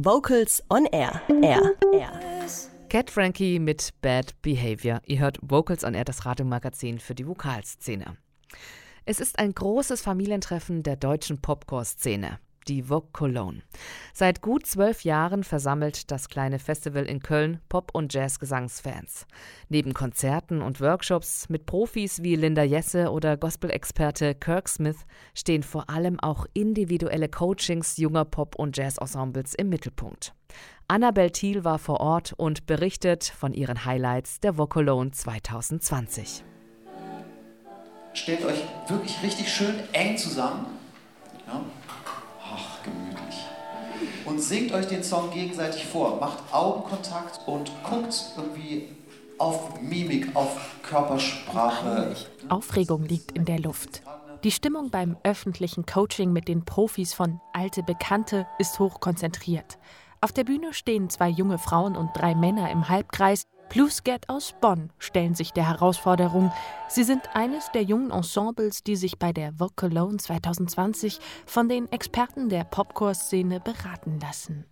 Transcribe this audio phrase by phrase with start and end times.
[0.00, 1.20] Vocals on Air.
[1.42, 1.74] Air.
[1.92, 2.20] Air.
[2.88, 5.00] Cat Frankie mit Bad Behavior.
[5.06, 8.16] Ihr hört Vocals on Air, das Radiomagazin für die Vokalszene.
[9.06, 12.38] Es ist ein großes Familientreffen der deutschen Popcore-Szene
[12.68, 13.62] die Vogue Cologne.
[14.12, 19.26] Seit gut zwölf Jahren versammelt das kleine Festival in Köln Pop- und Jazz-Gesangsfans.
[19.68, 25.88] Neben Konzerten und Workshops mit Profis wie Linda Jesse oder Gospel-Experte Kirk Smith stehen vor
[25.90, 30.34] allem auch individuelle Coachings junger Pop- und Jazz-Ensembles im Mittelpunkt.
[30.88, 36.44] Annabel Thiel war vor Ort und berichtet von ihren Highlights der Vogue Cologne 2020.
[38.14, 38.58] Stellt euch
[38.88, 40.66] wirklich richtig schön eng zusammen.
[41.46, 41.62] Ja.
[44.28, 48.88] Und singt euch den Song gegenseitig vor, macht Augenkontakt und guckt irgendwie
[49.38, 52.14] auf Mimik, auf Körpersprache.
[52.50, 54.02] Aufregung liegt in der Luft.
[54.44, 59.78] Die Stimmung beim öffentlichen Coaching mit den Profis von Alte Bekannte ist hoch konzentriert.
[60.20, 64.90] Auf der Bühne stehen zwei junge Frauen und drei Männer im Halbkreis, Bluescat aus Bonn
[64.98, 66.50] stellen sich der Herausforderung.
[66.88, 71.90] Sie sind eines der jungen Ensembles, die sich bei der Vogue Cologne 2020 von den
[71.92, 74.64] Experten der Popcore-Szene beraten lassen.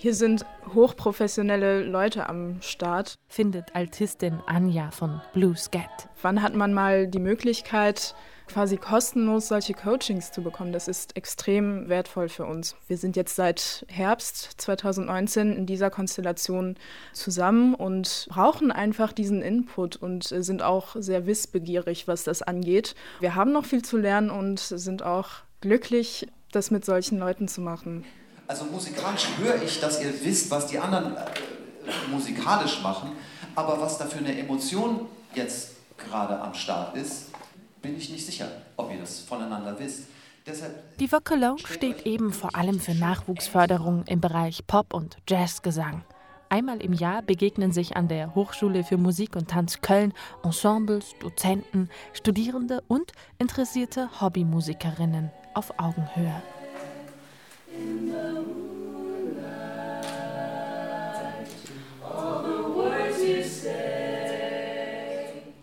[0.00, 6.08] Hier sind hochprofessionelle Leute am Start, findet Altistin Anja von Bluescat.
[6.22, 8.14] Wann hat man mal die Möglichkeit,
[8.46, 12.76] quasi kostenlos solche Coachings zu bekommen, das ist extrem wertvoll für uns.
[12.86, 16.76] Wir sind jetzt seit Herbst 2019 in dieser Konstellation
[17.12, 22.94] zusammen und brauchen einfach diesen Input und sind auch sehr wissbegierig, was das angeht.
[23.18, 27.60] Wir haben noch viel zu lernen und sind auch glücklich, das mit solchen Leuten zu
[27.60, 28.04] machen.
[28.48, 31.20] Also musikalisch höre ich, dass ihr wisst, was die anderen äh,
[32.10, 33.12] musikalisch machen,
[33.54, 37.26] aber was da für eine Emotion jetzt gerade am Start ist,
[37.82, 40.04] bin ich nicht sicher, ob ihr das voneinander wisst.
[40.98, 46.02] Die Vokalone steht eben vor allem für Nachwuchsförderung im Bereich Pop- und Jazzgesang.
[46.48, 51.90] Einmal im Jahr begegnen sich an der Hochschule für Musik und Tanz Köln Ensembles, Dozenten,
[52.14, 56.42] Studierende und interessierte Hobbymusikerinnen auf Augenhöhe.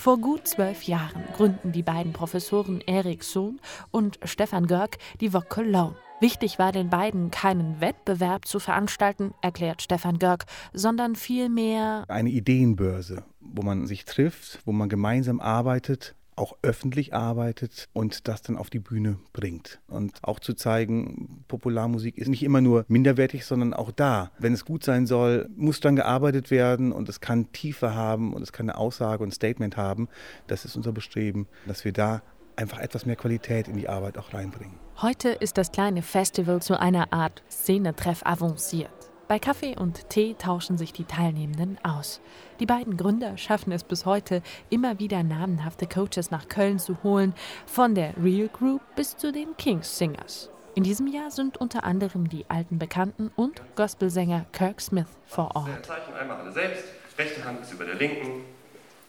[0.00, 5.50] Vor gut zwölf Jahren gründen die beiden Professoren Erik Sohn und Stefan Görg die Vogue
[5.50, 5.94] Cologne.
[6.20, 13.24] Wichtig war den beiden, keinen Wettbewerb zu veranstalten, erklärt Stefan Görg, sondern vielmehr eine Ideenbörse,
[13.40, 18.70] wo man sich trifft, wo man gemeinsam arbeitet auch öffentlich arbeitet und das dann auf
[18.70, 19.78] die Bühne bringt.
[19.86, 24.30] Und auch zu zeigen, Popularmusik ist nicht immer nur minderwertig, sondern auch da.
[24.38, 28.42] Wenn es gut sein soll, muss dann gearbeitet werden und es kann Tiefe haben und
[28.42, 30.08] es kann eine Aussage und Statement haben.
[30.46, 32.22] Das ist unser Bestreben, dass wir da
[32.56, 34.78] einfach etwas mehr Qualität in die Arbeit auch reinbringen.
[35.00, 38.90] Heute ist das kleine Festival zu einer Art Szenetreff avanciert.
[39.30, 42.20] Bei Kaffee und Tee tauschen sich die Teilnehmenden aus.
[42.58, 47.32] Die beiden Gründer schaffen es bis heute, immer wieder namenhafte Coaches nach Köln zu holen,
[47.64, 50.50] von der Real Group bis zu den Kings Singers.
[50.74, 55.68] In diesem Jahr sind unter anderem die alten Bekannten und Gospelsänger Kirk Smith vor Ort.
[55.68, 56.82] Wir zeichnen einmal alle selbst.
[57.16, 58.42] Rechte Hand ist über der linken.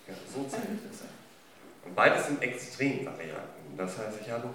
[0.07, 1.01] Ja, so zeichnet es.
[1.83, 3.75] Und beides sind Extremvarianten.
[3.75, 4.49] Das heißt, ich habe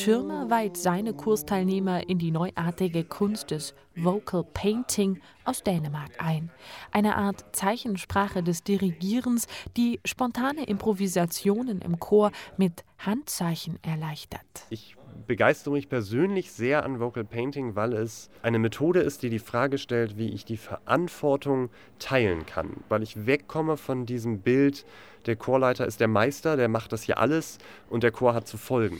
[0.00, 6.48] Schirmer weiht seine Kursteilnehmer in die neuartige Kunst des Vocal Painting aus Dänemark ein.
[6.90, 9.46] Eine Art Zeichensprache des Dirigierens,
[9.76, 14.40] die spontane Improvisationen im Chor mit Handzeichen erleichtert.
[14.70, 14.96] Ich
[15.26, 19.76] begeistere mich persönlich sehr an Vocal Painting, weil es eine Methode ist, die die Frage
[19.76, 21.68] stellt, wie ich die Verantwortung
[21.98, 22.70] teilen kann.
[22.88, 24.86] Weil ich wegkomme von diesem Bild,
[25.26, 27.58] der Chorleiter ist der Meister, der macht das hier alles
[27.90, 28.98] und der Chor hat zu folgen.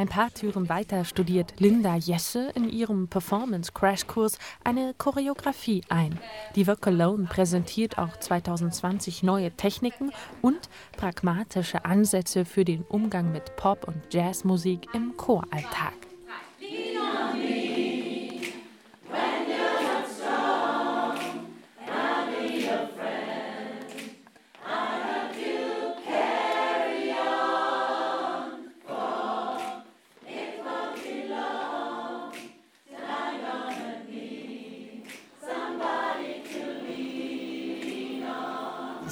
[0.00, 6.18] Ein paar Türen weiter studiert Linda Jesse in ihrem Performance-Crashkurs eine Choreografie ein.
[6.56, 13.56] Die Work Alone präsentiert auch 2020 neue Techniken und pragmatische Ansätze für den Umgang mit
[13.56, 16.09] Pop- und Jazzmusik im Choralltag.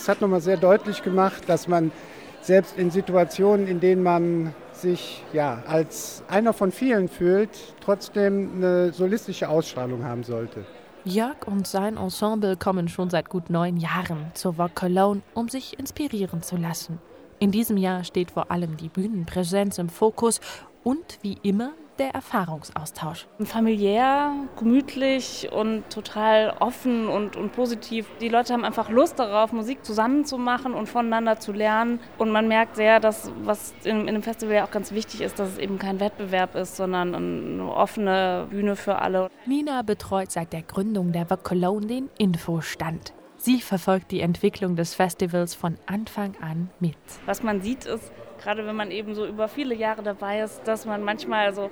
[0.08, 1.92] Es hat nochmal sehr deutlich gemacht, dass man
[2.40, 7.50] selbst in Situationen, in denen man sich ja, als einer von vielen fühlt,
[7.84, 10.64] trotzdem eine solistische Ausstrahlung haben sollte.
[11.04, 15.78] Jörg und sein Ensemble kommen schon seit gut neun Jahren zur Vogue Cologne, um sich
[15.78, 16.98] inspirieren zu lassen.
[17.38, 20.40] In diesem Jahr steht vor allem die Bühnenpräsenz im Fokus
[20.84, 23.26] und wie immer der Erfahrungsaustausch.
[23.44, 28.06] Familiär, gemütlich und total offen und, und positiv.
[28.20, 32.00] Die Leute haben einfach Lust darauf, Musik zusammen zu machen und voneinander zu lernen.
[32.18, 35.38] Und man merkt sehr, dass was in, in dem Festival ja auch ganz wichtig ist,
[35.38, 39.28] dass es eben kein Wettbewerb ist, sondern eine offene Bühne für alle.
[39.46, 43.12] Nina betreut seit der Gründung der Vogue Cologne den Infostand.
[43.40, 46.96] Sie verfolgt die Entwicklung des Festivals von Anfang an mit.
[47.24, 48.10] Was man sieht, ist,
[48.42, 51.70] gerade wenn man eben so über viele Jahre dabei ist, dass man manchmal so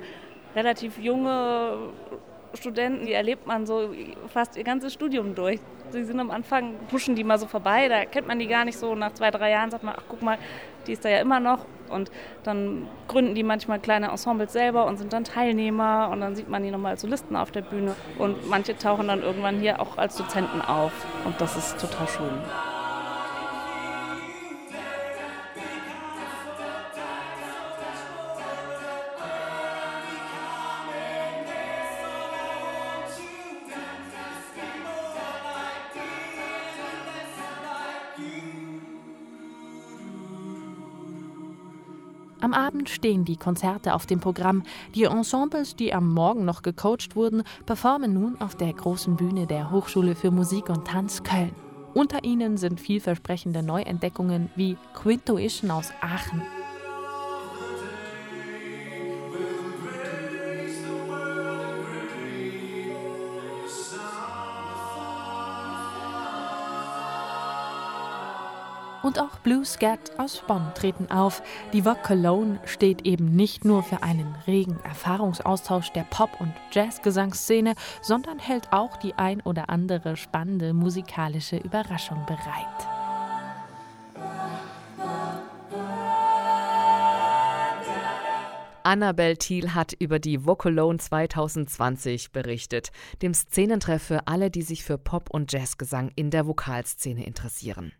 [0.55, 1.89] relativ junge
[2.53, 3.93] Studenten, die erlebt man so
[4.27, 5.59] fast ihr ganzes Studium durch.
[5.91, 8.77] Sie sind am Anfang, huschen die mal so vorbei, da kennt man die gar nicht
[8.77, 8.95] so.
[8.95, 10.37] Nach zwei, drei Jahren sagt man, ach guck mal,
[10.85, 11.65] die ist da ja immer noch.
[11.89, 12.11] Und
[12.43, 16.63] dann gründen die manchmal kleine Ensembles selber und sind dann Teilnehmer und dann sieht man
[16.63, 17.95] die nochmal als Solisten auf der Bühne.
[18.17, 20.91] Und manche tauchen dann irgendwann hier auch als Dozenten auf.
[21.25, 22.76] Und das ist total schön.
[42.39, 44.63] Am Abend stehen die Konzerte auf dem Programm.
[44.93, 49.71] Die Ensembles, die am Morgen noch gecoacht wurden, performen nun auf der großen Bühne der
[49.71, 51.55] Hochschule für Musik und Tanz Köln.
[51.95, 56.43] Unter ihnen sind vielversprechende Neuentdeckungen wie Quintuition aus Aachen
[69.07, 71.41] und auch Blue Scat aus Bonn treten auf.
[71.71, 77.75] Die Vogue Cologne steht eben nicht nur für einen regen Erfahrungsaustausch der Pop- und Jazzgesangsszene,
[78.01, 82.96] sondern hält auch die ein oder andere spannende musikalische Überraschung bereit.
[88.87, 94.97] Annabel Thiel hat über die Vocalone 2020 berichtet, dem Szenentreff für alle, die sich für
[94.97, 97.91] Pop- und Jazzgesang in der Vokalszene interessieren.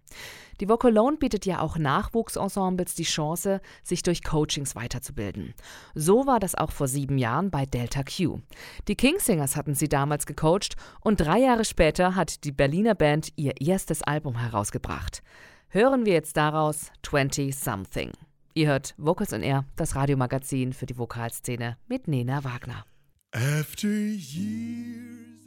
[0.62, 5.56] Die Vocalone bietet ja auch Nachwuchsensembles die Chance, sich durch Coachings weiterzubilden.
[5.94, 8.40] So war das auch vor sieben Jahren bei Delta Q.
[8.88, 13.60] Die Kingsingers hatten sie damals gecoacht und drei Jahre später hat die Berliner Band ihr
[13.60, 15.22] erstes Album herausgebracht.
[15.68, 18.14] Hören wir jetzt daraus 20 Something.
[18.58, 22.88] Ihr hört Vocals on Air, das Radiomagazin für die Vokalszene mit Nena Wagner.
[23.32, 25.47] After years